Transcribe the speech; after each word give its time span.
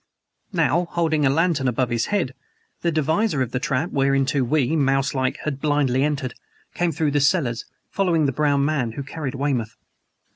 Now, 0.51 0.85
holding 0.93 1.27
a 1.27 1.29
lantern 1.29 1.67
above 1.67 1.91
his 1.91 2.07
head, 2.07 2.33
the 2.81 2.91
deviser 2.91 3.43
of 3.43 3.51
the 3.51 3.59
trap 3.59 3.91
whereinto 3.91 4.43
we, 4.43 4.75
mouselike, 4.75 5.37
had 5.43 5.61
blindly 5.61 6.03
entered, 6.03 6.33
came 6.73 6.91
through 6.91 7.11
the 7.11 7.21
cellars, 7.21 7.65
following 7.91 8.25
the 8.25 8.31
brown 8.31 8.65
man 8.65 8.93
who 8.93 9.03
carried 9.03 9.35
Weymouth. 9.35 9.75